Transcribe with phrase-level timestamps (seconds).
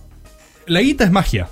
[0.66, 1.48] la guita es magia.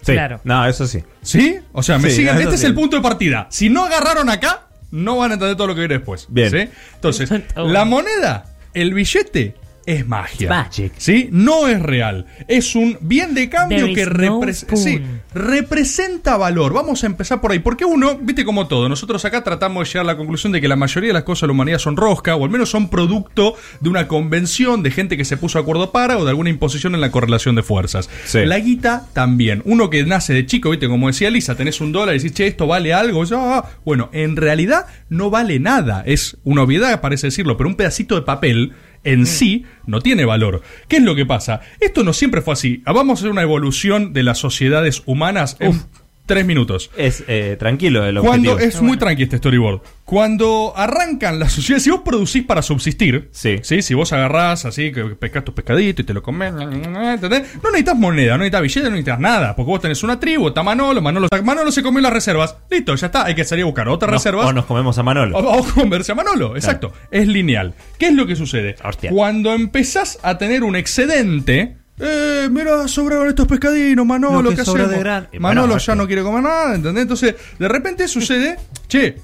[0.00, 0.12] Sí.
[0.12, 0.40] Claro.
[0.44, 1.04] No, eso sí.
[1.20, 1.58] ¿Sí?
[1.72, 2.40] O sea, me Sí, siguen.
[2.40, 3.46] Este es el punto de partida.
[3.50, 6.28] Si no agarraron acá, no van a entender todo lo que viene después.
[6.30, 6.50] Bien.
[6.50, 6.68] ¿sí?
[6.94, 9.54] Entonces, la moneda, el billete,
[9.86, 10.48] es magia.
[10.48, 10.92] Magic.
[10.96, 11.28] ¿Sí?
[11.32, 12.26] No es real.
[12.48, 14.40] Es un bien de cambio There que no
[14.76, 15.00] sí,
[15.34, 16.72] representa valor.
[16.72, 17.58] Vamos a empezar por ahí.
[17.58, 20.68] Porque uno, viste como todo, nosotros acá tratamos de llegar a la conclusión de que
[20.68, 23.54] la mayoría de las cosas de la humanidad son rosca, o al menos son producto
[23.80, 26.94] de una convención de gente que se puso de acuerdo para o de alguna imposición
[26.94, 28.08] en la correlación de fuerzas.
[28.24, 28.44] Sí.
[28.44, 29.62] La guita también.
[29.64, 32.46] Uno que nace de chico, viste, como decía Lisa, tenés un dólar y decís, che,
[32.46, 33.24] esto vale algo.
[33.24, 33.70] Yo, "Ah".
[33.84, 36.02] bueno, en realidad no vale nada.
[36.06, 38.72] Es una obviedad, parece decirlo, pero un pedacito de papel
[39.04, 40.62] en sí no tiene valor.
[40.88, 41.60] ¿Qué es lo que pasa?
[41.80, 42.82] Esto no siempre fue así.
[42.86, 45.80] Vamos a hacer una evolución de las sociedades humanas en
[46.26, 46.90] tres minutos.
[46.96, 48.76] Es eh, tranquilo el Cuando objetivo.
[48.76, 49.80] es muy tranqui este storyboard.
[50.04, 53.58] Cuando arrancan las sociedades, si vos producís para subsistir, Sí.
[53.62, 57.54] si vos agarrás así, que pescás tu pescadito y te lo comés, ¿entendés?
[57.62, 60.62] No necesitas moneda, no necesitas billete, no necesitas nada, porque vos tenés una tribu, está
[60.62, 63.88] Manolo, Manolo, Manolo se comió las reservas, listo, ya está, hay que salir a buscar
[63.88, 64.46] otras No, reservas.
[64.46, 65.38] o nos comemos a Manolo.
[65.38, 66.92] O, o comerse a Manolo, exacto.
[67.10, 67.74] Es lineal.
[67.98, 68.76] ¿Qué es lo que sucede?
[68.84, 69.10] Hostia.
[69.10, 71.76] Cuando empezás a tener un excedente.
[71.98, 75.94] Eh, mira, sobraron estos pescadinos, Manolo, Lo que ¿qué de gran- Eh, Manolo ya hostia.
[75.94, 77.02] no quiere comer nada, ¿entendés?
[77.02, 78.56] Entonces, de repente sucede,
[78.88, 79.16] che,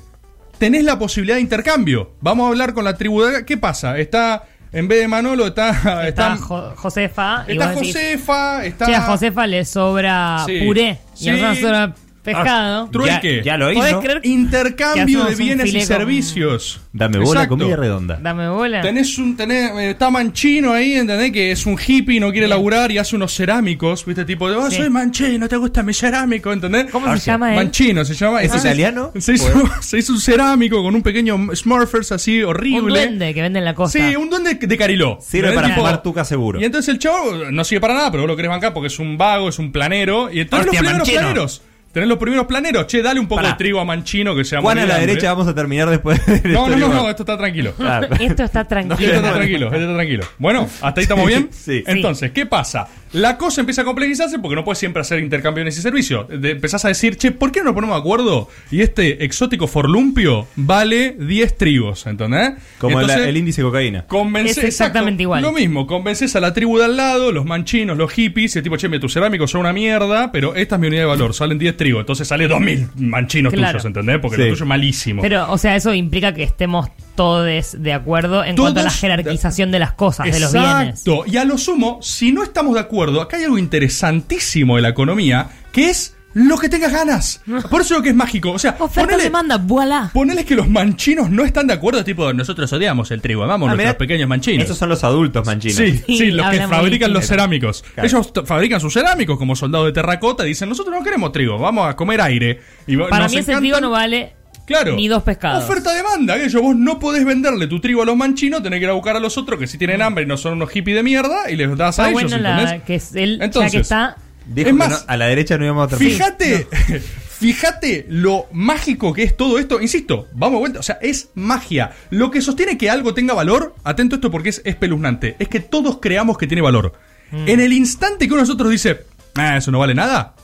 [0.59, 2.13] tenés la posibilidad de intercambio.
[2.21, 3.45] Vamos a hablar con la tribu de.
[3.45, 3.99] ¿Qué pasa?
[3.99, 5.71] Está, en vez de Manolo, está.
[5.71, 7.45] Está Está, Jo- Josefa.
[7.49, 8.87] y está decís, Josefa, está.
[8.87, 10.61] Che, a Josefa le sobra Sí.
[10.65, 10.99] puré.
[11.17, 11.29] Y Sí.
[11.31, 11.95] a nosotros nos sobra
[12.35, 12.89] pescado.
[12.91, 13.37] Trueque.
[13.39, 14.01] Ya, ya lo ¿Podés hizo.
[14.01, 16.81] creer que Intercambio hacemos de un bienes y filé con- servicios.
[16.93, 17.57] Dame bola, Exacto.
[17.59, 18.19] comida redonda.
[18.23, 18.81] Dame bola.
[18.81, 21.33] Tenés un, tenés, eh, está Manchino ahí, ¿entendés?
[21.33, 24.25] Que es un hippie, no quiere laburar y hace unos cerámicos, ¿viste?
[24.25, 24.77] Tipo de, oh, Sí.
[24.79, 26.53] soy Manchino, ¿te gusta mi cerámico?
[26.53, 26.91] ¿Entendés?
[26.91, 27.57] ¿Cómo se llama él?
[27.57, 28.39] Manchino se llama.
[28.41, 29.13] ¿Es Entonces, italiano?
[29.19, 29.47] Se hizo,
[29.81, 32.81] se hizo un cerámico con un pequeño Smurfers así horrible.
[32.81, 33.99] Un duende que vende en la costa.
[33.99, 35.19] Sí, un duende de Cariló.
[35.21, 35.55] Sirve ¿entendés?
[35.55, 36.61] para Tipo- fumar tuca seguro.
[36.61, 38.99] Y entonces el chavo no sirve para nada, pero vos lo querés bancar porque es
[38.99, 40.31] un vago, es un planero.
[40.33, 41.21] Y entonces Hostia, los primeros Manchino.
[41.21, 41.63] planeros.
[41.99, 42.87] Tenés los primeros planeros.
[42.87, 43.51] Che, dale un poco Pará.
[43.51, 44.63] de trigo a Manchino que se llama.
[44.63, 47.37] Juan a la derecha vamos a terminar después de No, no, no, no, esto está
[47.37, 47.73] tranquilo.
[47.75, 48.09] Claro.
[48.21, 48.99] Esto está tranquilo.
[49.01, 50.25] Esto está tranquilo, esto está tranquilo.
[50.39, 51.49] Bueno, hasta ahí estamos bien.
[51.51, 51.83] Sí.
[51.87, 52.87] Entonces, ¿qué pasa?
[53.13, 56.27] La cosa empieza a complejizarse porque no puedes siempre hacer intercambio y servicios.
[56.29, 58.49] De- empezás a decir, che, ¿por qué no nos ponemos de acuerdo?
[58.71, 62.53] Y este exótico forlumpio vale 10 trigos, ¿entendés?
[62.79, 64.05] Como Entonces, el índice de cocaína.
[64.07, 65.43] Convence, Es exactamente igual.
[65.43, 68.63] Lo mismo, convences a la tribu de al lado, los manchinos, los hippies, y el
[68.63, 71.33] tipo, che, mira, tus cerámicos son una mierda, pero esta es mi unidad de valor,
[71.35, 73.73] salen 10 entonces sale 2000 manchinos Claro.
[73.73, 74.19] tuyos, ¿entendés?
[74.21, 74.43] Porque Sí.
[74.43, 75.23] lo tuyo es malísimo.
[75.23, 77.49] Pero, o sea, eso implica que estemos todos
[77.83, 81.01] de acuerdo en cuanto a la jerarquización de las cosas, de los bienes.
[81.01, 81.25] Exacto.
[81.27, 84.89] Y a lo sumo, si no estamos de acuerdo, acá hay algo interesantísimo de la
[84.91, 87.41] economía, que es lo que tengas ganas.
[87.71, 88.53] Por eso lo que es mágico.
[88.53, 90.11] O sea, Oferta ponele, demanda, voilà.
[90.13, 93.75] ponele que los manchinos no están de acuerdo, tipo, nosotros odiamos el trigo, amamos Ah,
[93.75, 94.65] nuestros mirá, pequeños manchinos.
[94.65, 95.77] Esos son los adultos manchinos.
[95.77, 97.83] Sí, sí, Sí, los que fabrican los cerámicos.
[97.95, 98.07] Claro.
[98.09, 100.45] Ellos fabrican sus cerámicos como soldados de terracota.
[100.45, 102.61] Dicen, nosotros no queremos trigo, vamos a comer aire.
[102.87, 104.35] Y Para nos mí ese trigo no vale
[104.67, 104.95] Claro.
[104.97, 105.65] ni dos pescados.
[105.65, 106.61] Oferta-demanda, aquello.
[106.61, 109.21] Vos no podés venderle tu trigo a los manchinos, tenés que ir a buscar a
[109.21, 111.75] los otros que sí tienen hambre y no son unos hippies de mierda y les
[111.75, 114.17] das a ellos, bueno la, que es ya Entonces, que está.
[114.49, 116.13] Dijo Es que más, no- a la derecha no íbamos a terminar.
[116.13, 116.67] Fíjate,
[117.39, 119.81] fíjate lo mágico que es todo esto.
[119.81, 121.93] Insisto, vamos de vuelta, o sea, es magia.
[122.11, 125.61] Lo que sostiene que algo tenga valor, atento a esto porque es espeluznante, es que
[125.61, 126.95] todos creamos que tiene valor.
[127.31, 127.49] Mm.
[127.49, 129.05] En el instante que uno de nosotros dice,
[129.35, 130.35] ah, eso no vale nada,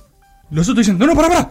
[0.51, 1.51] los otros dicen, no, no, pará, pará.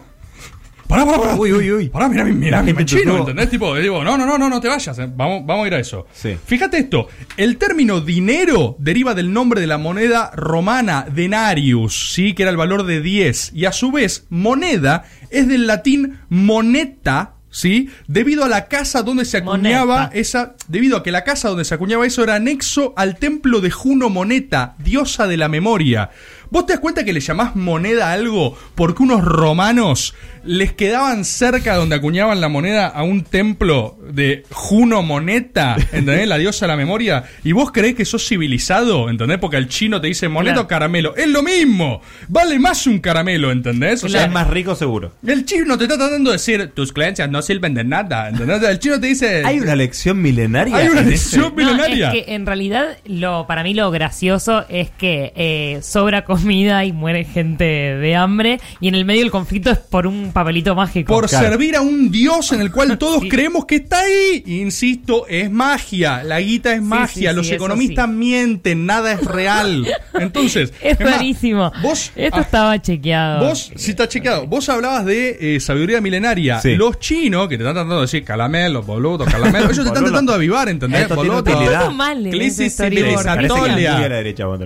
[0.88, 1.34] Pará, pará, pará.
[1.36, 1.88] Uy, uy, uy.
[1.88, 3.18] Pará, mira, mira, La mi tocó.
[3.18, 3.50] ¿entendés?
[3.50, 4.98] Tipo, digo, no, no, no, no, no te vayas.
[4.98, 5.08] eh.
[5.14, 6.06] Vamos, vamos a ir a eso.
[6.12, 6.36] Sí.
[6.44, 7.08] Fíjate esto.
[7.36, 12.34] El término dinero deriva del nombre de la moneda romana denarius, ¿sí?
[12.34, 13.52] Que era el valor de 10.
[13.54, 17.88] Y a su vez, moneda es del latín moneta, ¿sí?
[18.06, 20.10] Debido a la casa donde se acuñaba Moneta.
[20.18, 20.54] esa.
[20.68, 24.10] Debido a que la casa donde se acuñaba eso era anexo al templo de Juno
[24.10, 26.10] Moneta, diosa de la memoria.
[26.54, 30.14] ¿Vos te das cuenta que le llamás moneda a algo porque unos romanos
[30.44, 36.28] les quedaban cerca donde acuñaban la moneda a un templo de Juno Moneta, ¿entendés?
[36.28, 37.24] La diosa de la memoria.
[37.42, 39.38] Y vos creés que sos civilizado, ¿entendés?
[39.38, 40.60] Porque el chino te dice Claro.
[40.60, 41.16] o caramelo.
[41.16, 42.00] Es lo mismo.
[42.28, 44.04] Vale más un caramelo, ¿entendés?
[44.04, 45.12] O es más rico seguro.
[45.26, 48.62] el chino te está tratando de decir, tus creencias no sirven de nada, ¿entendés?
[48.62, 49.42] El chino te dice...
[49.44, 50.76] Hay una lección milenaria.
[50.76, 52.12] Hay una en ese- lección No, milenaria.
[52.12, 56.92] es que en realidad lo para mí lo gracioso es que eh, sobra comida y
[56.92, 61.14] muere gente de hambre y en el medio del conflicto es por un papelito mágico.
[61.14, 61.48] Por Claro.
[61.48, 63.28] servir a un dios en el cual todos Sí.
[63.30, 64.42] creemos que está ahí.
[64.46, 66.22] Insisto, es magia.
[66.22, 67.30] La guita es magia.
[67.30, 68.12] sí, Los economistas sí.
[68.12, 68.84] mienten.
[68.84, 69.86] Nada es real.
[70.20, 71.72] Entonces, es rarísimo.
[71.80, 73.48] Vos, Esto ah, estaba chequeado.
[73.48, 74.46] Vos, sí está chequeado.
[74.46, 76.60] Vos hablabas de eh, sabiduría milenaria.
[76.60, 76.76] Sí.
[76.76, 79.64] Los chinos, que te están tratando de decir calamelo, boludo, calamelo.
[79.70, 81.00] Ellos te están tratando de avivar, ¿entendés?
[81.02, 81.54] Esto tiene Boludo.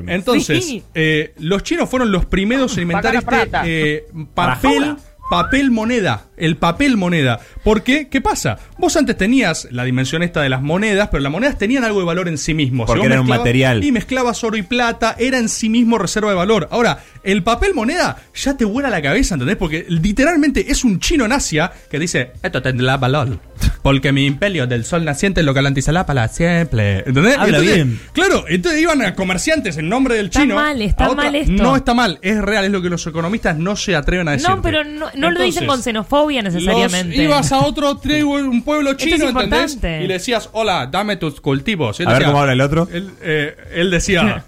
[0.09, 0.83] Entonces, Sí.
[0.95, 4.97] eh, los chinos fueron los primeros en inventar este eh, papel,
[5.31, 6.25] papel moneda.
[6.37, 7.41] El papel moneda.
[7.65, 8.09] ¿Por qué?
[8.09, 8.59] ¿Qué pasa?
[8.79, 12.07] Vos antes tenías la dimensión esta de las monedas, pero las monedas tenían algo de
[12.07, 12.87] valor en sí mismo.
[12.87, 13.83] Porque eran un material.
[13.83, 16.69] Y mezclabas oro y plata, era en sí mismo reserva de valor.
[16.71, 19.57] Ahora, el papel moneda ya te vuela la cabeza, ¿entendés?
[19.57, 23.41] Porque literalmente es un chino en Asia que dice, esto tendrá valor.
[23.83, 26.99] Porque mi imperio del sol naciente lo garantizará para siempre.
[27.01, 27.37] ¿Entendés?
[27.37, 28.01] Habla Entonces, bien.
[28.13, 30.55] Claro, entonces iban a comerciantes en nombre del Está chino.
[30.55, 31.53] mal, está a otra- mal esto.
[31.53, 34.49] No está mal, es real, es lo que los economistas no se atreven a decir.
[34.49, 37.17] no, pero no, no lo dicen con xenofobia necesariamente.
[37.23, 39.75] ibas a otro tribu, un pueblo Esto chino, es ¿entendés?
[39.75, 40.05] importante.
[40.05, 41.99] Y le decías, hola, dame tus cultivos.
[42.01, 42.89] Y él A ver decía- cómo habla el otro.
[42.93, 44.45] Él, eh, él decía,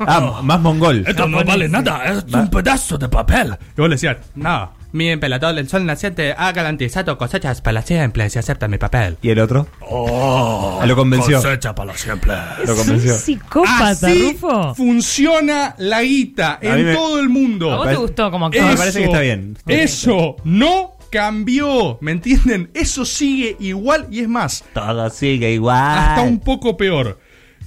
[0.00, 1.04] Ah, más mongol.
[1.06, 3.56] esto no vale nada, es un pedazo de papel.
[3.76, 8.28] Y vos le decías, no, mi emperador del sol naciente ha garantizado cosechas para siempre
[8.30, 9.16] si aceptan mi papel.
[9.22, 9.66] ¿Y el otro?
[9.80, 11.38] Ah, lo convenció.
[11.42, 12.32] Cosecha para siempre.
[12.58, 13.14] Lo Es un convenció.
[13.16, 14.74] psicópata, Así Rufo.
[14.74, 17.72] funciona la guita A mí en me- todo el mundo.
[17.72, 18.62] ¿A vos te gustó como actor?
[18.64, 19.56] me parece que está bien.
[19.66, 22.70] Eso no cambió, ¿me entienden?
[22.74, 25.76] Eso sigue igual y es más, Todo sigue igual.
[25.98, 27.18] hasta un poco peor.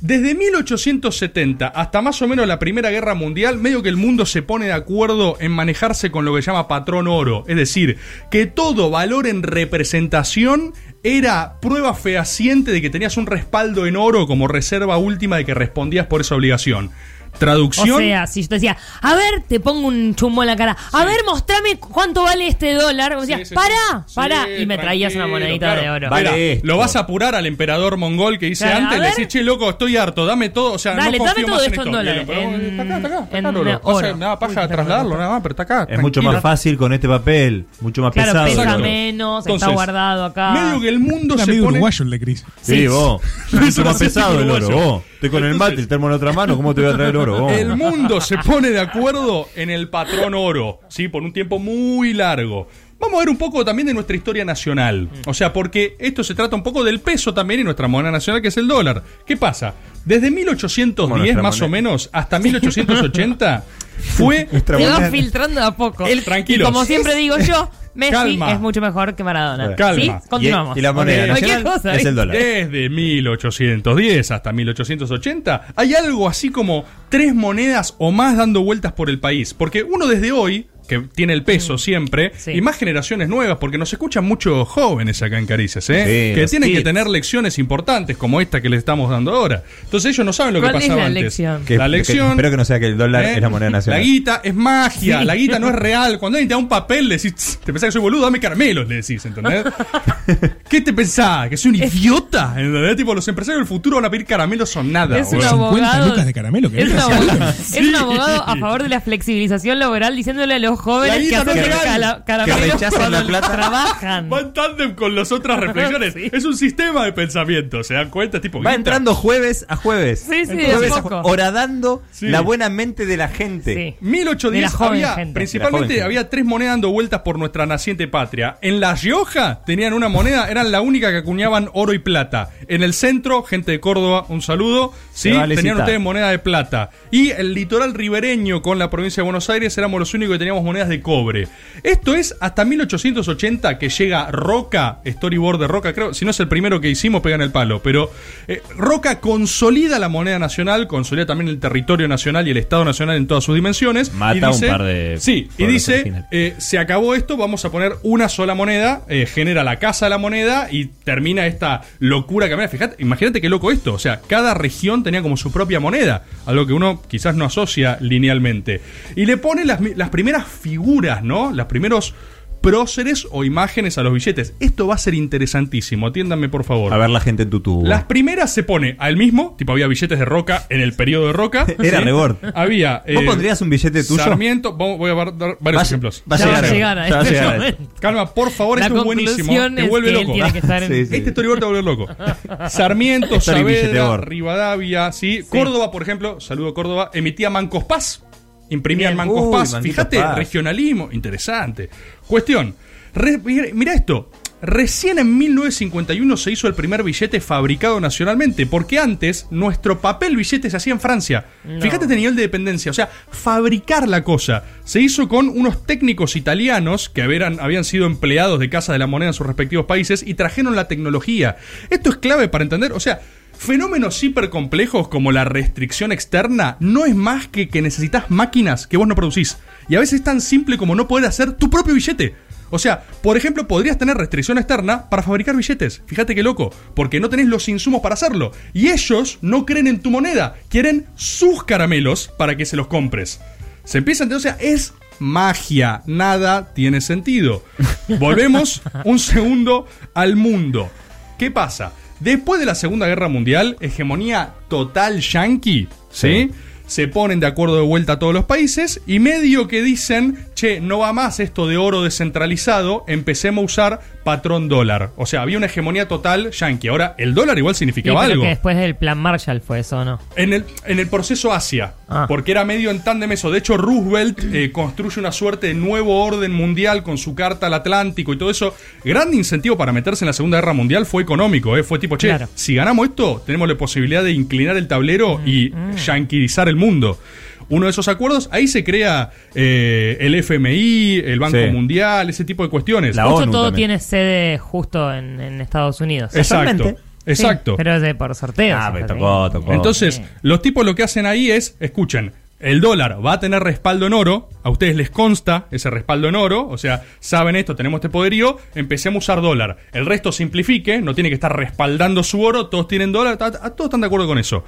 [0.01, 4.41] Desde 1870 hasta más o menos la Primera Guerra Mundial, medio que el mundo se
[4.41, 7.43] pone de acuerdo en manejarse con lo que llama patrón oro.
[7.47, 7.97] Es decir,
[8.29, 14.27] que todo valor en representación era prueba fehaciente de que tenías un respaldo en oro
[14.27, 16.91] como reserva última de que respondías por esa obligación.
[17.37, 17.89] Traducción.
[17.95, 20.75] O sea, si yo te decía, a ver, te pongo un chumbo en la cara,
[20.91, 23.13] a ver, mostrame cuánto vale este dólar.
[23.15, 24.15] O sea, sí, pará, sí.
[24.15, 24.45] pará.
[24.45, 25.81] Sí, y me traías una monedita claro.
[25.81, 26.09] de oro.
[26.09, 29.27] Vale Mira, lo vas a apurar al emperador mongol que hice Claro, antes, le decís,
[29.27, 31.81] che, loco, estoy harto, dame todo, o sea, Dale, no confío dame todo más esto
[31.81, 31.97] en esto.
[31.97, 34.69] dólares, pero, en- está acá, está acá, está acá, no, nada, paja Uy, perdón.
[34.69, 35.87] trasladarlo, nada más, pero está acá.
[35.89, 37.65] Es mucho más fácil con este papel.
[37.81, 38.63] Mucho más Claro, pesado.
[38.63, 40.51] pesa menos, está guardado acá.
[40.51, 41.61] Medio que el mundo Un se pone...
[41.61, 42.45] uruguayo el de Cris.
[42.61, 43.21] Sí, vos.
[43.51, 45.03] Mucho más pesado el oro, vos.
[45.25, 46.55] Estoy con el mate, el termo en la otra mano.
[46.55, 47.49] ¿Cómo te voy a traer oro?
[47.55, 51.07] El mundo se pone de acuerdo en el patrón oro, ¿sí?
[51.07, 52.67] Por un tiempo muy largo.
[52.99, 55.09] Vamos a ver un poco también de nuestra historia nacional.
[55.25, 58.39] O sea, porque esto se trata un poco del peso también y nuestra moneda nacional,
[58.41, 59.03] que es el dólar.
[59.25, 59.73] ¿Qué pasa?
[60.05, 63.63] Desde Como 1810 nuestra más o menos hasta 1880
[64.17, 66.05] fue Se va filtrando de a poco.
[66.05, 66.67] El- tranquilos.
[66.67, 68.51] Y como siempre digo yo, Messi Calma.
[68.51, 69.75] es mucho mejor que Maradona.
[69.75, 70.21] Calma.
[70.21, 70.29] ¿Sí?
[70.29, 70.75] Continuamos.
[70.75, 72.37] Y, y la moneda nacional cosa, es el dólar.
[72.37, 79.09] Desde 1810 hasta 1880 hay algo así como tres monedas o más dando vueltas por
[79.09, 79.53] el país.
[79.53, 82.51] Porque uno desde hoy, que tiene el peso siempre, Sí.
[82.51, 86.33] y más generaciones nuevas, porque nos escuchan muchos jóvenes acá en Caricias, ¿eh?
[86.35, 89.63] Sí, que tienen que tener lecciones importantes como esta que les estamos dando ahora.
[89.83, 91.23] Entonces ellos no saben lo que ¿Cuál es pasaba la antes.
[91.23, 91.65] lección?
[91.65, 92.29] Que- la que- lección...
[92.31, 93.33] espero que no sea que el dólar ¿eh?
[93.35, 93.99] es la moneda nacional.
[93.99, 95.25] La guita es magia, Sí.
[95.25, 96.19] la guita no es real.
[96.19, 98.39] Cuando alguien te da un papel, le decís, "Tss, te pensás que soy boludo, dame
[98.39, 99.65] caramelos, le decís, ¿entendés?
[100.69, 101.49] ¿Qué te pensás?
[101.49, 102.53] ¿Que soy un idiota?
[102.57, 102.95] ¿Entendés?
[102.95, 105.17] Tipo, los empresarios del futuro van a pedir caramelos o nada.
[105.17, 105.49] Es un boludo.
[105.49, 106.09] 50 abogado.
[106.09, 106.69] lucas de caramelo.
[106.73, 107.77] Es un, abogado, Sí.
[107.79, 111.35] es un abogado a favor de la flexibilización laboral diciéndole a los jóvenes La que
[111.51, 113.51] hacen cala- caramelos rechazan la plata.
[113.51, 114.29] trabajan.
[114.31, 116.13] Va en tándem con las otras reflexiones.
[116.13, 116.29] Sí.
[116.31, 118.41] Es un sistema de pensamiento, ¿se dan cuenta?
[118.41, 118.75] Tipo, Va guita.
[118.75, 120.25] entrando jueves a jueves.
[120.29, 121.21] Sí, sí, jueves a poco.
[121.23, 122.27] horadando Sí.
[122.27, 123.73] la buena mente de la gente.
[123.75, 123.95] Sí.
[124.01, 125.21] 1810 De la joven había, gente.
[125.21, 128.57] De la principalmente había tres monedas dando vueltas por nuestra naciente patria.
[128.61, 132.49] En La Rioja tenían una moneda, eran la única que acuñaban oro y plata.
[132.67, 136.89] En el centro, gente de Córdoba, un saludo, sí, tenían ustedes moneda de plata.
[137.11, 140.63] Y el litoral ribereño con la provincia de Buenos Aires éramos los únicos que teníamos
[140.65, 141.47] monedas de cobre.
[141.83, 146.47] Esto es hasta 1880 que llega Roca, storyboard de Roca, creo, si no es el
[146.47, 148.11] primero que hicimos, pegan el palo, pero
[148.47, 153.17] eh, Roca consolida la moneda nacional, consolida también el territorio nacional y el Estado nacional
[153.17, 154.13] en todas sus dimensiones.
[154.13, 157.93] Mata y un par de Sí, y dice, eh, se acabó esto, vamos a poner
[158.03, 162.55] una sola moneda, eh, genera la casa de la moneda y termina esta locura que
[162.67, 166.65] fíjate, imagínate qué loco esto, o sea, cada región tenía como su propia moneda, algo
[166.65, 168.81] que uno quizás no asocia linealmente.
[169.15, 171.51] Y le pone las, las primeras figuras, ¿no?
[171.51, 172.13] Los primeros
[172.61, 174.55] próceres o imágenes a los billetes.
[174.59, 176.91] Esto va a ser interesantísimo, atiéndanme por favor.
[176.91, 177.85] A ver la gente en tu tubo.
[177.87, 181.33] Las primeras se pone al mismo, tipo había billetes de roca en el periodo de
[181.33, 181.67] roca.
[181.83, 182.37] Era rebord.
[182.55, 183.03] Había.
[183.13, 184.23] ¿Vos eh, pondrías un billete tuyo?
[184.23, 186.23] Sarmiento, vamos- voy a dar varios Va- ejemplos.
[186.31, 187.57] va a Ya va a llegar, a ya va a este llegar.
[187.59, 187.83] momento.
[187.99, 189.53] Calma, por favor, La esto es buenísimo.
[189.75, 190.33] Te vuelve loco.
[190.33, 190.91] tiene que estar en...
[190.91, 191.15] Sí, sí.
[191.17, 192.07] Este storyboard te va a volver loco.
[192.69, 194.17] Sarmiento, Saavedra.
[194.17, 195.43] Rivadavia, ¿sí?
[195.49, 198.23] Córdoba, por ejemplo, saludo Córdoba, emitía Mancos Paz.
[198.69, 199.27] Imprimían Bien.
[199.27, 199.77] Mancos Uy, Paz.
[199.81, 200.35] Fíjate, Paz.
[200.37, 201.89] regionalismo, interesante.
[202.27, 202.75] Cuestión.
[203.13, 203.39] re-
[203.73, 204.29] mira esto.
[204.61, 210.69] Recién en 1951 se hizo el primer billete fabricado nacionalmente, porque antes nuestro papel billete
[210.71, 211.45] se hacía en Francia.
[211.65, 211.81] No.
[211.81, 214.63] Fíjate este nivel de dependencia, o sea, fabricar la cosa.
[214.83, 219.07] Se hizo con unos técnicos italianos que habían, habían sido empleados de Casa de la
[219.07, 221.57] Moneda en sus respectivos países y trajeron la tecnología.
[221.91, 223.21] Esto es clave para entender, o sea,
[223.57, 229.07] fenómenos hipercomplejos como la restricción externa no es más que que necesitas máquinas que vos
[229.07, 229.57] no producís.
[229.87, 232.35] Y a veces es tan simple como no poder hacer tu propio billete.
[232.71, 236.01] O sea, por ejemplo, podrías tener restricción externa para fabricar billetes.
[236.07, 238.51] Fíjate qué loco, porque no tenés los insumos para hacerlo.
[238.73, 243.39] Y ellos no creen en tu moneda, quieren sus caramelos para que se los compres.
[243.83, 247.63] Se empieza a o sea, es magia, nada tiene sentido.
[248.19, 250.89] Volvemos un segundo al mundo.
[251.37, 251.93] ¿Qué pasa?
[252.19, 256.49] Después de la Segunda Guerra Mundial, hegemonía total yankee, ¿sí?
[256.49, 256.51] Sí.
[256.87, 260.79] Se ponen de acuerdo de vuelta a todos los países y medio que dicen, che,
[260.79, 265.11] no va más esto de oro descentralizado, empecemos a usar patrón dólar.
[265.15, 266.89] O sea, había una hegemonía total yankee.
[266.89, 268.43] Ahora, el dólar igual Sí, significaba pero algo.
[268.43, 270.19] que después del plan Marshall fue eso, ¿no?
[270.35, 272.25] En el, en el proceso Asia, Ah.
[272.27, 273.49] porque era medio en tándem eso.
[273.51, 277.73] De hecho, Roosevelt eh, construye una suerte de nuevo orden mundial con su carta al
[277.75, 278.75] Atlántico y todo eso.
[279.03, 281.77] Gran incentivo para meterse en la Segunda Guerra Mundial fue económico.
[281.77, 281.83] eh.
[281.83, 282.49] Fue tipo, che, Claro.
[282.55, 285.71] si ganamos esto, tenemos la posibilidad de inclinar el tablero y
[286.05, 287.19] yanquizar el mundo.
[287.69, 291.71] Uno de esos acuerdos, ahí se crea eh, el FMI, el Banco Sí.
[291.71, 293.15] Mundial, ese tipo de cuestiones.
[293.15, 293.87] La De hecho, ONU todo también.
[293.89, 296.35] tiene sede justo en, en Estados Unidos.
[296.35, 296.95] Exacto.
[297.27, 297.71] Exacto.
[297.71, 298.77] Sí, pero es de por sorteo.
[298.79, 299.73] Ah, me tocó, tocó.
[299.73, 300.21] Entonces, Sí.
[300.43, 304.13] los tipos lo que hacen ahí es, escuchen, el dólar va a tener respaldo en
[304.13, 308.09] oro, a ustedes les consta ese respaldo en oro, o sea, saben esto, tenemos este
[308.09, 309.77] poderío, empecemos a usar dólar.
[309.91, 314.01] El resto simplifique, no tiene que estar respaldando su oro, todos tienen dólar, todos están
[314.01, 314.63] de acuerdo con eso.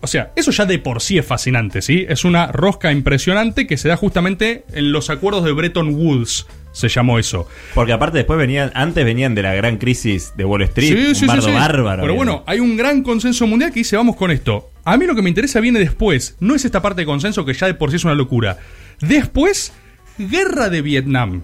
[0.00, 2.04] O sea, eso ya de por sí es fascinante, ¿sí?
[2.08, 6.88] Es una rosca impresionante que se da justamente en los acuerdos de Bretton Woods, se
[6.88, 7.48] llamó eso.
[7.74, 11.52] Porque aparte después venían, antes venían de la gran crisis de Wall Street, un bardo
[11.54, 12.02] bárbaro.
[12.02, 14.70] Pero bueno, hay un gran consenso mundial que dice, vamos con esto.
[14.84, 16.36] A mí lo que me interesa viene después.
[16.40, 18.58] No es esta parte de consenso que ya de por sí es una locura.
[19.00, 19.72] Después,
[20.18, 21.42] guerra de Vietnam.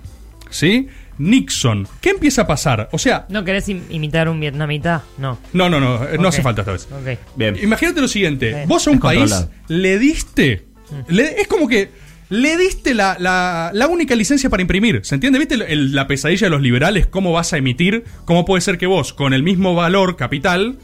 [0.51, 0.89] ¿Sí?
[1.19, 1.87] Nixon.
[2.01, 2.89] ¿Qué empieza a pasar?
[2.93, 5.05] O sea, ¿No querés im- imitar un vietnamita?
[5.19, 5.39] No.
[5.53, 6.89] no, no, no, eh, no hace falta esta vez.
[6.91, 7.19] Ok.
[7.37, 7.57] Bien.
[7.63, 8.69] Imagínate lo siguiente, Bien.
[8.69, 9.51] vos a un Es país controlado.
[9.69, 10.65] le diste,
[11.09, 11.91] le- es como que
[12.31, 15.39] le diste la, la- la única licencia para imprimir, ¿se entiende?
[15.39, 17.07] ¿Viste el- el- la pesadilla de los liberales?
[17.07, 18.05] ¿Cómo vas a emitir?
[18.25, 20.79] ¿Cómo puede ser que vos, con el mismo valor capital,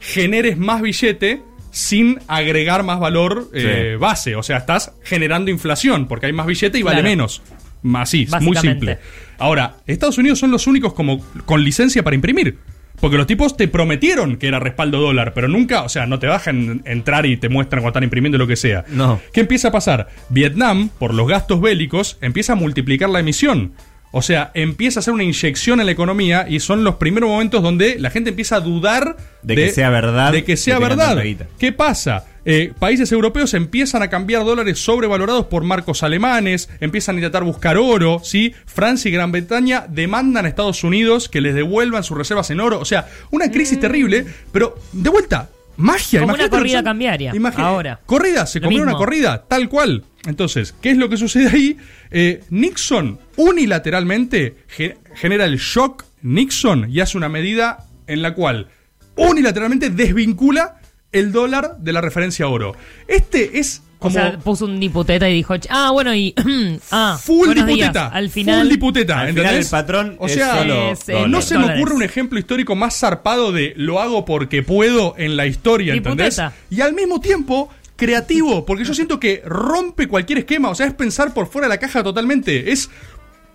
[0.00, 3.98] generes más billete sin agregar más valor eh, Sí.
[3.98, 4.36] base?
[4.36, 7.08] O sea, estás generando inflación porque hay más billete y vale Claro.
[7.10, 7.42] menos.
[7.94, 8.98] Así, muy simple.
[9.38, 12.58] Ahora, Estados Unidos son los únicos como con licencia para imprimir.
[13.02, 16.28] Porque los tipos te prometieron que era respaldo dólar, pero nunca, o sea, no te
[16.28, 18.84] bajan entrar y te muestran cuando están imprimiendo lo que sea.
[18.90, 19.20] No.
[19.32, 20.06] ¿Qué empieza a pasar?
[20.28, 23.72] Vietnam, por los gastos bélicos, empieza a multiplicar la emisión.
[24.12, 27.62] O sea, empieza a hacer una inyección en la economía y son los primeros momentos
[27.62, 31.24] donde la gente empieza a dudar De que sea verdad De que sea que verdad.
[31.58, 32.26] ¿Qué pasa?
[32.44, 37.78] Eh, países europeos empiezan a cambiar dólares sobrevalorados por marcos alemanes, empiezan a intentar buscar
[37.78, 38.52] oro, ¿sí?
[38.66, 42.80] Francia y Gran Bretaña demandan a Estados Unidos que les devuelvan sus reservas en oro.
[42.80, 45.48] O sea, una crisis terrible, pero de vuelta,
[45.82, 48.00] Magia, Como una imagínate corrida son- cambiaria, Imagina- ahora.
[48.06, 50.04] Corrida, se comió una corrida, tal cual.
[50.26, 51.76] Entonces, ¿qué es lo que sucede ahí?
[52.10, 58.68] Eh, Nixon unilateralmente ge- genera el shock Nixon y hace una medida en la cual
[59.16, 60.76] unilateralmente desvincula
[61.10, 62.74] el dólar de la referencia oro.
[63.08, 66.34] Este es O como sea, puso un diputeta y dijo, ah, bueno, y.
[66.90, 67.66] ah, full días.
[67.66, 68.08] diputeta.
[68.08, 68.60] Al final.
[68.60, 69.50] Full diputeta, Al ¿entendés?
[69.50, 71.28] final el patrón o es sea, solo es, dólares.
[71.30, 75.36] no se me ocurre un ejemplo histórico más zarpado de lo hago porque puedo en
[75.36, 76.36] la historia, ¿entendés?
[76.36, 76.52] Diputeta.
[76.70, 80.94] Y al mismo tiempo creativo, porque yo siento que rompe cualquier esquema, o sea, es
[80.94, 82.90] pensar por fuera de la caja totalmente, es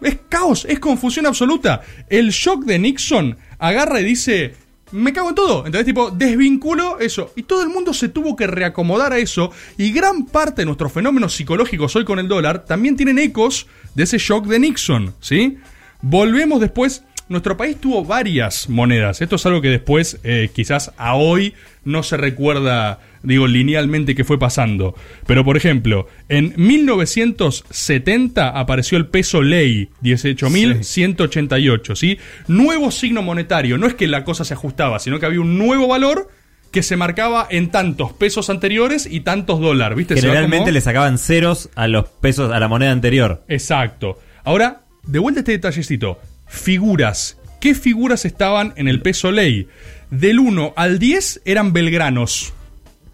[0.02, 1.82] es caos, es confusión absoluta.
[2.10, 4.54] El shock de Nixon agarra y dice,
[4.92, 5.66] me cago en todo.
[5.66, 7.32] Entonces, tipo, desvinculo eso.
[7.36, 9.52] Y todo el mundo se tuvo que reacomodar a eso.
[9.78, 14.04] Y gran parte de nuestros fenómenos psicológicos hoy con el dólar también tienen ecos de
[14.04, 15.58] ese shock de Nixon, ¿sí?
[16.02, 17.04] Volvemos después.
[17.30, 19.22] Nuestro país tuvo varias monedas.
[19.22, 21.54] Esto es algo que después, eh, quizás a hoy,
[21.84, 24.96] no se recuerda, digo, linealmente qué fue pasando.
[25.26, 32.18] Pero, por ejemplo, en 1970 apareció el peso ley, 18.188, ¿sí?
[32.48, 33.78] Nuevo signo monetario.
[33.78, 36.30] No es que la cosa se ajustaba, sino que había un nuevo valor
[36.72, 40.16] que se marcaba en tantos pesos anteriores y tantos dólares, ¿viste?
[40.16, 43.44] Generalmente como- le sacaban ceros a los pesos, a la moneda anterior.
[43.48, 44.20] Exacto.
[44.44, 46.20] Ahora, de vuelta a este detallecito.
[46.48, 47.38] Figuras.
[47.60, 49.68] ¿Qué figuras estaban en el peso ley?
[50.10, 52.54] Del 1 al 10 eran belgranos.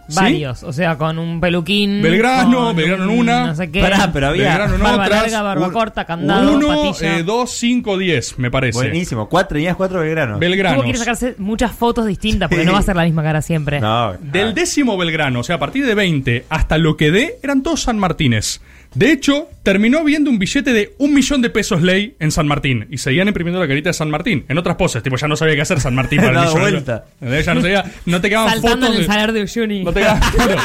[0.09, 0.15] ¿Sí?
[0.15, 2.01] Varios, o sea, con un peluquín.
[2.01, 3.47] Belgrano, Belgrano en un una.
[3.47, 3.79] No sé qué.
[3.79, 5.21] Pará, pero había Belgrano en barba otras.
[5.21, 7.23] larga, barba un- corta, candado, 1, patilla.
[7.23, 8.77] 2, 5, 10, me parece.
[8.79, 9.29] Buenísimo.
[9.29, 10.39] Cuatro, tenías cuatro belgranos.
[10.41, 10.75] Belgranos.
[10.75, 12.67] Tuvo que ir a sacarse muchas fotos distintas porque Sí.
[12.67, 13.79] no va a ser la misma cara siempre.
[13.79, 17.37] no, Del ah, décimo Belgrano, o sea, a partir de 20 hasta lo que dé,
[17.41, 18.59] eran todos San Martínez.
[18.95, 22.87] De hecho, terminó viendo un billete de un millón de pesos ley en San Martín.
[22.91, 24.45] Y seguían imprimiendo la carita de San Martín.
[24.47, 26.71] En otras poses, tipo, ya no sabía qué hacer San Martín para el Dado millón.
[26.71, 27.05] vuelta.
[27.43, 29.83] Ya no sabía, no te quedaban Saltando en fotos el de, salar de Uyuni.
[29.83, 30.55] no te quedaban, claro,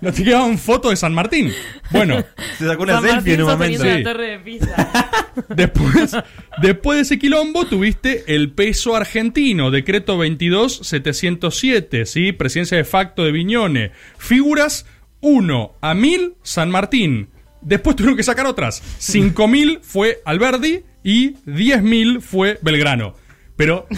[0.00, 1.52] no te quedaban fotos de San Martín.
[1.90, 2.24] Bueno,
[2.58, 3.82] se sacó una San selfie en un Martín momento.
[3.82, 3.88] Sí.
[3.88, 5.12] la torre de Pisa.
[5.48, 6.16] después,
[6.62, 12.32] después de ese quilombo tuviste el peso argentino, decreto 22707, ¿sí?
[12.32, 13.90] Presidencia de facto de Viñone.
[14.18, 14.86] Figuras
[15.20, 17.28] 1 a 1000, San Martín.
[17.66, 18.80] Después tuvieron que sacar otras.
[18.98, 23.14] 5000 fue Alberdi y 10000 fue Belgrano.
[23.56, 23.88] Pero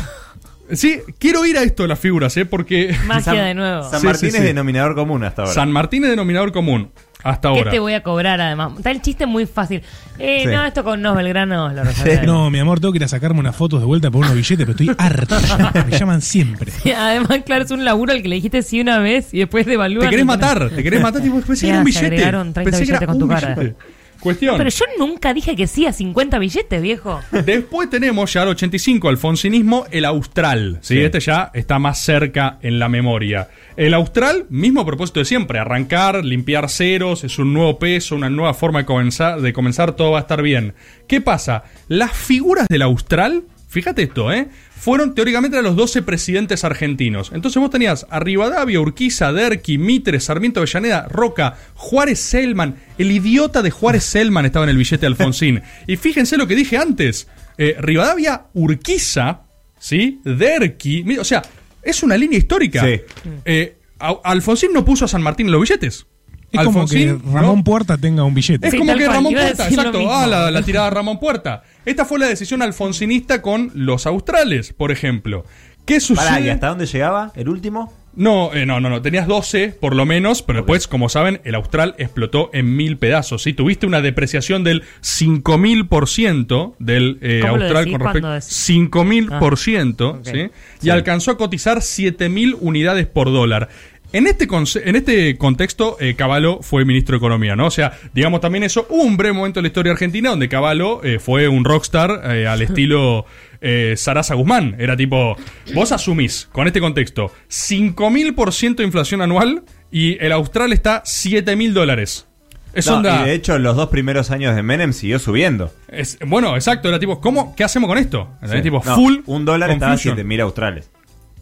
[0.72, 2.44] sí, quiero ir a esto de las figuras, ¿eh?
[2.46, 3.88] Porque Magia San- de nuevo.
[3.90, 4.46] San Sí, Martín sí, es sí.
[4.48, 5.54] denominador común hasta ahora.
[5.54, 6.90] San Martín es denominador común
[7.24, 7.70] hasta ¿Qué ahora.
[7.72, 8.72] te voy a cobrar además?
[8.76, 9.82] Está el chiste muy fácil.
[10.20, 10.48] Eh, Sí.
[10.50, 11.82] no, esto con unos belgranos lo.
[12.24, 14.58] No, mi amor, tengo que ir a sacarme unas fotos de vuelta por unos billetes,
[14.66, 15.40] pero estoy harta.
[15.90, 16.72] Me llaman siempre.
[16.96, 20.06] Además, claro, es un laburo al que le dijiste sí una vez y después devalúan.
[20.06, 22.06] Te querés matar, te querés matar, tipo, pensé que era un billete.
[22.06, 23.54] agregaron 30 Pensé que era billetes con tu cara.
[23.54, 23.76] billete.
[24.20, 24.56] Cuestión.
[24.58, 27.20] Pero yo nunca dije que sí a 50 billetes, viejo.
[27.44, 30.78] Después tenemos ya al 85, alfonsinismo, el austral.
[30.82, 30.94] ¿sí?
[30.94, 31.00] Sí.
[31.00, 33.48] Este ya está más cerca en la memoria.
[33.76, 38.54] El austral, mismo propósito de siempre, arrancar, limpiar ceros, es un nuevo peso, una nueva
[38.54, 40.74] forma de comenzar, de comenzar, todo va a estar bien.
[41.06, 41.64] ¿Qué pasa?
[41.86, 44.48] Las figuras del austral, fíjate esto, ¿eh?
[44.76, 47.30] Fueron teóricamente los 12 presidentes argentinos.
[47.32, 52.76] Entonces vos tenías a Rivadavia, Urquiza, Derqui, Mitre, Sarmiento Avellaneda, Roca, Juárez Selman.
[52.96, 55.62] El idiota de Juárez Selman estaba en el billete de Alfonsín.
[55.86, 57.28] y fíjense lo que dije antes.
[57.56, 59.42] Eh, Rivadavia, Urquiza,
[59.78, 60.20] ¿sí?
[60.24, 61.18] Derqui.
[61.18, 61.42] O sea,
[61.82, 62.84] es una línea histórica.
[62.84, 63.00] Sí.
[63.44, 66.06] Eh, Alfonsín no puso a San Martín en los billetes.
[66.50, 67.64] Es como que Alfonsín, Ramón ¿no?
[67.64, 68.66] Puerta tenga un billete.
[68.66, 70.12] Es Sí, como que cual, Ramón Puerta, exacto.
[70.12, 71.62] Ah, la, la tirada de Ramón Puerta.
[71.84, 75.44] Esta fue la decisión alfonsinista con los australes, por ejemplo.
[75.84, 76.26] ¿Qué sucede?
[76.26, 77.32] Pará, ¿y hasta dónde llegaba?
[77.34, 77.92] ¿El último?
[78.14, 79.00] No, eh, no, no, no.
[79.00, 83.42] Tenías 12 por lo menos, pero después, como saben, el austral explotó en mil pedazos.
[83.42, 83.52] ¿sí?
[83.52, 88.30] Tuviste una depreciación del 5000% del eh, ¿Cómo lo austral decís con respecto.
[88.32, 88.68] decís?
[88.68, 90.26] 5000%, Ah, ok.
[90.26, 90.38] ¿sí?
[90.40, 90.50] Y
[90.84, 90.90] Sí.
[90.90, 93.68] alcanzó a cotizar 7000 unidades por dólar.
[94.10, 94.48] En este,
[94.84, 97.66] en este contexto, eh, Cavallo fue ministro de Economía, ¿no?
[97.66, 101.04] O sea, digamos también eso, hubo un breve momento en la historia argentina donde Cavallo
[101.04, 103.26] eh, fue un rockstar eh, al estilo
[103.60, 104.76] eh, Sarasa Guzmán.
[104.78, 105.36] Era tipo,
[105.74, 112.26] vos asumís, con este contexto, 5000% de inflación anual y el austral está 7000 dólares.
[112.72, 113.22] Es No, onda.
[113.22, 115.72] y de hecho, los dos primeros años de Menem siguió subiendo.
[115.88, 118.28] es- bueno, exacto, era tipo, ¿cómo, ¿qué hacemos con esto?
[118.50, 118.60] Sí.
[118.62, 119.16] Tipo, No, full.
[119.26, 120.16] Un dólar estaba a confusion.
[120.16, 120.90] 7000 australes.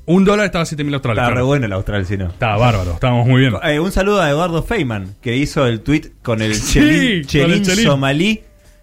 [0.06, 1.20] Un dólar estaba a 7000 australes.
[1.22, 2.26] Estaba re bueno el austral, si no.
[2.28, 3.54] Estaba bárbaro, estábamos muy bien.
[3.64, 7.28] Eh, un saludo a Eduardo Feynman, que hizo el tweet con el Sí, chelín, con
[7.28, 7.84] chelín el chelín.
[7.84, 8.42] somalí,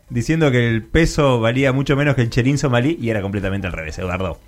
[0.09, 3.73] diciendo que el peso valía mucho menos que el chelín somalí, y era completamente al
[3.73, 4.39] revés, Eduardo.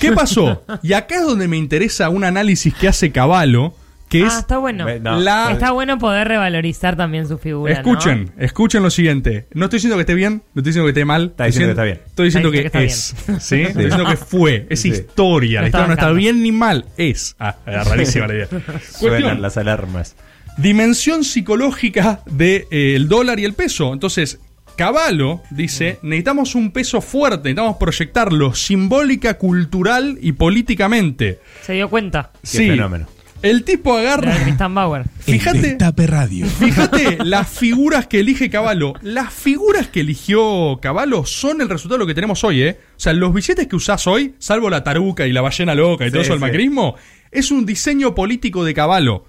[0.00, 0.64] ¿Qué pasó?
[0.82, 3.72] Y acá es donde me interesa un análisis que hace Caballo,
[4.10, 4.84] que ah, es está bueno.
[4.84, 5.18] Ve- no.
[5.20, 7.72] la- Está bueno poder revalorizar también su figura.
[7.74, 7.78] ¿no?
[7.80, 9.46] Escuchen, escuchen lo siguiente.
[9.54, 11.26] No estoy diciendo que esté bien, no estoy diciendo que esté mal.
[11.26, 12.00] Está diciendo que está bien.
[12.06, 13.14] Estoy diciendo que, es.
[13.38, 13.62] ¿sí?
[13.62, 14.66] Estoy diciendo que fue.
[14.68, 14.88] Es Sí.
[14.90, 15.60] historia.
[15.62, 16.84] La historia no está bien ni mal.
[16.96, 17.36] Es.
[17.38, 18.48] Ah, era rarísima la idea.
[18.90, 20.16] Suenan las alarmas.
[20.56, 23.92] Dimensión psicológica del dólar y el peso.
[23.92, 24.40] Entonces,
[24.76, 31.38] Caballo dice, necesitamos un peso fuerte, necesitamos proyectarlo simbólica, cultural y políticamente.
[31.62, 32.32] Se dio cuenta.
[32.42, 33.06] Qué fenómeno.
[33.42, 34.36] El tipo agarra...
[34.68, 35.06] Bauer.
[35.26, 36.46] El Fíjate, Radio.
[36.46, 38.94] fíjate las figuras que elige Caballo.
[39.00, 42.78] Las figuras que eligió Caballo son el resultado de lo que tenemos hoy, ¿eh?
[42.96, 46.08] O sea, los billetes que usás hoy, salvo la taruca y la ballena loca y
[46.08, 46.44] Sí, todo eso del sí.
[46.46, 46.96] macrismo,
[47.30, 49.24] es un diseño político de Caballo.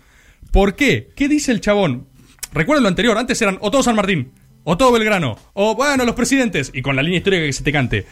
[0.51, 1.09] ¿Por qué?
[1.15, 2.07] ¿Qué dice el chabón?
[2.53, 4.31] Recuerden lo anterior, antes eran o todo San Martín,
[4.63, 7.71] o todo Belgrano, o bueno, los presidentes, y con la línea histórica que se te
[7.71, 8.05] cante.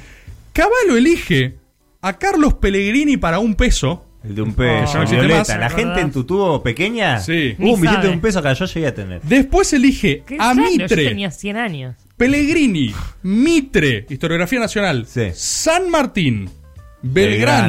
[0.54, 1.58] Caballo elige
[2.02, 4.06] a Carlos Pellegrini para un peso.
[4.24, 5.02] El de un peso.
[5.02, 5.38] existe Violeta.
[5.40, 5.48] más.
[5.50, 5.76] La ¿Verdad?
[5.78, 7.20] gente en tu tubo pequeña.
[7.20, 7.56] Sí.
[7.58, 9.22] Un Ni billete de un peso que yo llegué a tener.
[9.22, 11.06] Después elige Qué a yo Mitre.
[11.08, 11.96] tenía 100 años.
[12.18, 15.30] Pellegrini, Mitre, Historiografía Nacional, Sí.
[15.34, 16.50] San Martín,
[17.02, 17.14] Belgrano,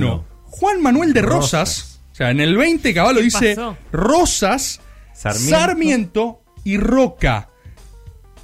[0.01, 0.25] Belgrano.
[0.47, 2.01] Juan Manuel de Rosas.
[2.13, 3.77] O sea, en el 20 Caballo ¿Qué dice pasó?
[3.93, 4.81] Rosas,
[5.15, 5.51] Sarmiento.
[5.57, 6.43] Sarmiento.
[6.65, 7.49] y Roca.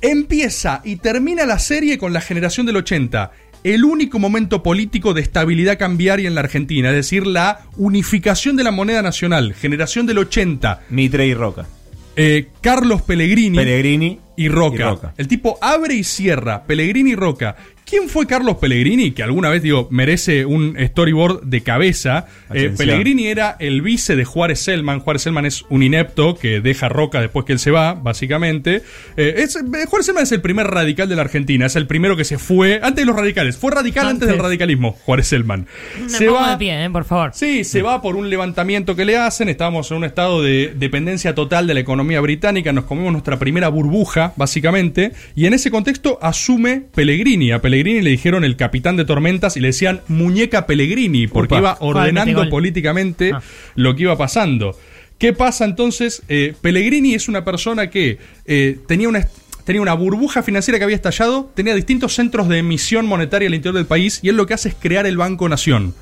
[0.01, 3.33] Empieza y termina la serie con la generación del 80.
[3.67, 8.63] El único momento político de estabilidad cambiaria en la Argentina, es decir, la unificación de
[8.63, 10.83] la moneda nacional, generación del 80.
[10.91, 11.67] Mitre y Roca.
[12.15, 14.77] Eh, Carlos Pellegrini, Pellegrini y Roca.
[14.77, 15.15] y Roca.
[15.17, 17.57] El tipo abre y cierra, Pellegrini y Roca.
[17.89, 19.13] ¿Quién fue Carlos Pellegrini?
[19.13, 22.27] Que alguna vez, digo, merece un storyboard de cabeza.
[22.27, 22.77] Eh, Atención.
[22.77, 24.99] Pellegrini era el vice de Juárez Selman.
[24.99, 28.83] Juárez Selman es un inepto que deja a Roca después que él se va, básicamente.
[29.17, 31.67] Eh, es- eh, Juárez Selman es el primer radical de la Argentina.
[31.67, 33.57] Es el primero que se fue, antes de los radicales.
[33.57, 34.29] Fue radical antes, Antes.
[34.31, 35.69] del radicalismo, Juárez Selman.
[36.03, 37.31] Me Se pongo va, de pie, eh, por favor.
[37.35, 39.49] Sí, se va por un levantamiento que le hacen.
[39.49, 42.73] Estábamos en un estado de dependencia total de la economía británica.
[42.73, 45.13] Nos comimos nuestra primera burbuja, básicamente.
[45.37, 47.53] Y en ese contexto asume Pellegrini.
[47.53, 51.59] A Pellegrini le dijeron el capitán de tormentas y le decían muñeca Pellegrini, porque Upa.
[51.61, 53.43] iba ordenando políticamente Ah.
[53.75, 54.77] lo que iba pasando.
[55.19, 56.23] ¿Qué pasa entonces?
[56.29, 59.27] Eh, Pellegrini es una persona que eh, tenía una
[59.65, 63.75] tenía una burbuja financiera que había estallado, tenía distintos centros de emisión monetaria al interior
[63.75, 65.93] del país y él lo que hace es crear el Banco Nación.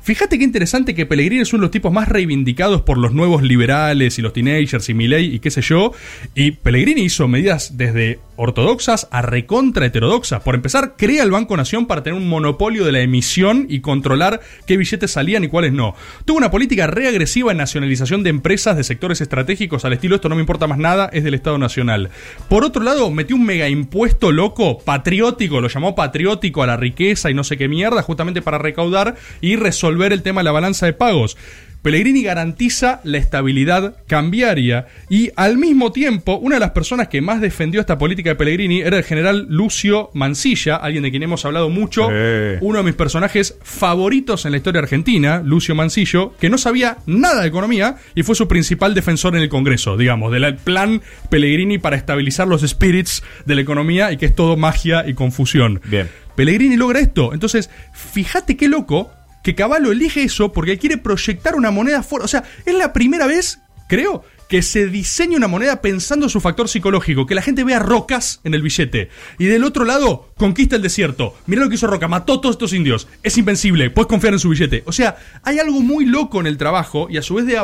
[0.00, 3.42] Fíjate qué interesante que Pellegrini es uno de los tipos más reivindicados por los nuevos
[3.42, 5.92] liberales y los teenagers y Milley y qué sé yo.
[6.34, 10.42] Y Pellegrini hizo medidas desde ortodoxas a recontra heterodoxas.
[10.42, 14.40] Por empezar, crea el Banco Nación para tener un monopolio de la emisión y controlar
[14.66, 15.94] qué billetes salían y cuáles no.
[16.24, 20.34] Tuvo una política reagresiva en nacionalización de empresas de sectores estratégicos al estilo esto no
[20.34, 22.10] me importa más nada, es del Estado Nacional.
[22.48, 27.30] Por otro lado, metió un mega impuesto loco, patriótico, lo llamó patriótico a la riqueza
[27.30, 30.86] y no sé qué mierda, justamente para recaudar y resolver el tema de la balanza
[30.86, 31.36] de pagos.
[31.82, 37.40] Pellegrini garantiza la estabilidad cambiaria y al mismo tiempo una de las personas que más
[37.40, 41.70] defendió esta política de Pellegrini era el general Lucio Mansilla, alguien de quien hemos hablado
[41.70, 46.98] mucho, uno de mis personajes favoritos en la historia argentina, Lucio Mancillo, que no sabía
[47.06, 51.78] nada de economía y fue su principal defensor en el Congreso, digamos, del plan Pellegrini
[51.78, 55.80] para estabilizar los spirits de la economía y que es todo magia y confusión.
[55.86, 56.08] Bien.
[56.36, 57.34] Pellegrini logra esto.
[57.34, 59.10] Entonces, fíjate qué loco
[59.42, 62.24] que Caballo elige eso porque quiere proyectar una moneda fuerte.
[62.24, 66.38] O sea, es la primera vez, creo, que se diseña una moneda pensando en su
[66.38, 69.08] factor psicológico, que la gente vea rocas en el billete.
[69.38, 71.34] Y del otro lado, conquista el desierto.
[71.46, 73.08] Mira lo que hizo Roca, mató a todos estos indios.
[73.22, 74.82] Es invencible, puedes confiar en su billete.
[74.84, 77.58] O sea, hay algo muy loco en el trabajo y a su vez de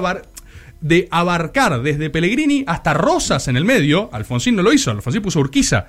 [0.80, 4.08] de abarcar desde Pellegrini hasta Rosas en el medio.
[4.12, 5.88] Alfonsín no lo hizo, Alfonsín puso Urquiza.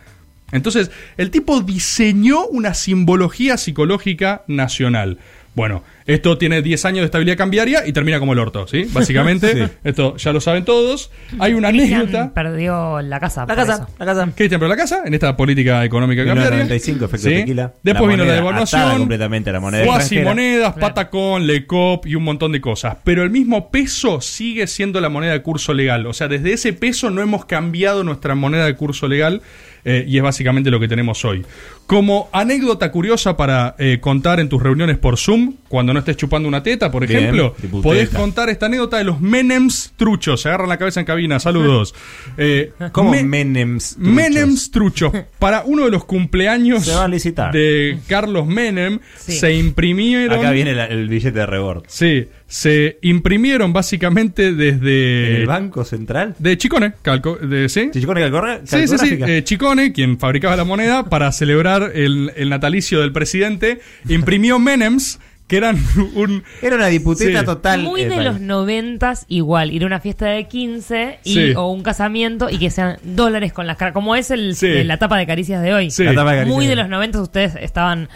[0.51, 5.19] Entonces, el tipo diseñó una simbología psicológica nacional.
[5.59, 8.85] Bueno, esto tiene 10 años de estabilidad cambiaria y termina como el orto, ¿sí?
[8.93, 9.71] Básicamente, Sí.
[9.83, 11.11] esto ya lo saben todos.
[11.37, 12.33] Hay una Cristian anécdota.
[12.33, 13.45] perdió la casa.
[13.45, 13.87] La casa, eso.
[13.99, 14.29] la casa.
[14.35, 16.63] Cristian pero la casa en esta política económica cambiaria.
[16.63, 17.35] 1995, efecto Sí.
[17.35, 17.73] tequila.
[17.83, 18.97] Después La vino la devaluación.
[18.99, 20.87] completamente la moneda Cuasi monedas, Claro.
[20.87, 22.95] Patacón, Lecop y un montón de cosas.
[23.03, 26.05] Pero el mismo peso sigue siendo la moneda de curso legal.
[26.07, 29.41] O sea, desde ese peso no hemos cambiado nuestra moneda de curso legal.
[29.85, 31.45] eh, y es básicamente lo que tenemos hoy.
[31.89, 36.47] Como anécdota curiosa para eh, contar en tus reuniones por Zoom, cuando no estés chupando
[36.47, 40.39] una teta, por Bien, ejemplo, podés contar esta anécdota de los Menems truchos.
[40.41, 41.39] Se agarran la cabeza en cabina.
[41.39, 41.95] Saludos.
[42.37, 43.95] Eh, ¿Cómo Me- Menems?
[43.95, 44.13] truchos?
[44.13, 45.11] Menems trucho.
[45.39, 47.51] Para uno de los cumpleaños Se va a licitar.
[47.51, 49.33] de Carlos Menem, Sí.
[49.33, 50.37] se imprimieron.
[50.39, 51.83] Acá viene la- el billete de rebord.
[51.87, 55.37] Sí, se imprimieron básicamente ¿En desde.
[55.41, 56.35] el Banco Central?
[56.39, 57.89] De Chicone, calco, de, ¿sí?
[57.91, 58.59] ¿Chichicone Calcorra?
[58.63, 59.17] Sí, sí, sí.
[59.21, 65.19] Eh, Chicone, quien fabricaba la moneda, para celebrar el, el natalicio del presidente, imprimió Menems
[65.47, 65.77] que eran
[66.15, 66.43] un...
[66.61, 67.45] Era una diputeta Sí.
[67.45, 67.81] total.
[67.81, 68.25] Muy eh, de país.
[68.27, 71.53] los noventas, igual, ir a una fiesta de 15 y, Sí.
[71.55, 74.67] o un casamiento y que sean dólares con las caras, como es el, Sí.
[74.67, 75.89] eh, la tapa de caricias de hoy.
[75.89, 76.03] Sí.
[76.03, 76.69] La tapa de Muy Caricias.
[76.69, 78.09] de los noventas ustedes estaban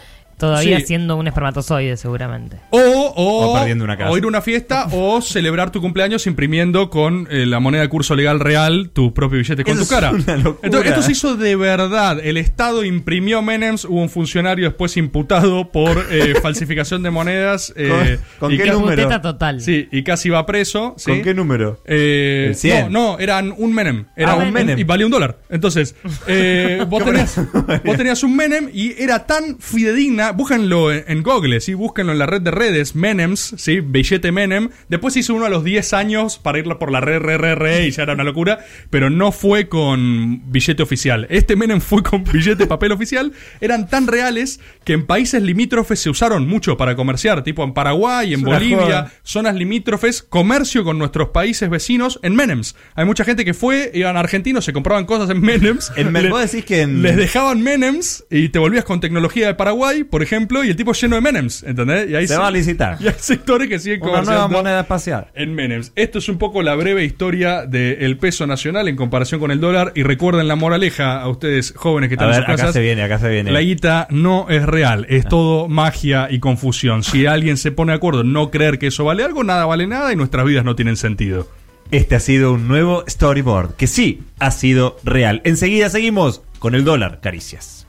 [0.47, 0.87] todavía Sí.
[0.87, 2.57] siendo un espermatozoide, seguramente.
[2.69, 4.11] O, o, O perdiendo una casa.
[4.11, 7.89] o ir a una fiesta o celebrar tu cumpleaños imprimiendo con eh, la moneda de
[7.89, 10.09] curso legal real tu propio billete con Eso tu cara.
[10.17, 10.59] es una locura.
[10.63, 12.19] Entonces, esto se hizo de verdad.
[12.23, 17.73] El Estado imprimió Menems, hubo un funcionario después imputado por eh, falsificación de monedas.
[17.75, 19.21] eh, ¿Con y qué número?
[19.21, 19.61] Total.
[19.61, 20.95] Sí, y casi va preso.
[20.97, 21.09] ¿sí?
[21.11, 21.79] ¿Con qué número?
[21.85, 22.91] Eh, El 100.
[22.91, 24.05] No, no, eran un Menem.
[24.17, 24.77] Era Ah, un, un Menem.
[24.77, 25.37] Y valía un dólar.
[25.49, 25.95] Entonces,
[26.27, 27.37] eh, vos, tenías,
[27.85, 30.32] vos tenías un Menem y era tan fidedigna.
[30.33, 31.73] Búsquenlo en, en Google, ¿sí?
[31.73, 32.95] Búsquenlo en la red de redes.
[32.95, 33.79] Menems, ¿sí?
[33.79, 34.69] Billete Menem.
[34.89, 38.03] Después hizo uno a los 10 años para ir por la red RRR y ya
[38.03, 38.59] era una locura.
[38.89, 41.27] Pero no fue con billete oficial.
[41.29, 43.33] Este Menem fue con billete papel oficial.
[43.61, 47.43] Eran tan reales que en países limítrofes se usaron mucho para comerciar.
[47.43, 52.75] Tipo en Paraguay, en Bolivia zonas limítrofes, comercio con nuestros países vecinos en Menems.
[52.95, 55.91] Hay mucha gente que fue, iban a argentinos, se compraban cosas en Menems.
[55.95, 59.47] En Men- Le- vos decís que en- Les dejaban Menems y te volvías con tecnología
[59.47, 62.07] de Paraguay, por ejemplo, y el tipo lleno de Menems, ¿entendés?
[62.07, 62.97] Y ahí Se va a licitar.
[63.01, 65.25] Y hay sectores que siguen Una nueva moneda espacial.
[65.33, 65.91] en Menems.
[65.95, 69.91] Esto es un poco la breve historia del peso nacional en comparación con el dólar.
[69.95, 72.73] Y recuerden la moraleja a ustedes jóvenes que A están en ver, sus acá casas.
[72.73, 73.51] se viene, acá se viene.
[73.51, 77.01] La guita no es real, es todo magia y confusión.
[77.01, 79.87] Si alguien se pone de acuerdo en no creer que eso vale algo, nada vale
[79.87, 81.47] nada y nuestras vidas no tienen sentido.
[81.89, 85.41] Este ha sido un nuevo storyboard que sí ha sido real.
[85.43, 87.82] Enseguida seguimos con el dólar, caricias.